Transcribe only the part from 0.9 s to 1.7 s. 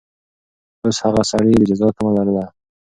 هغه سړي د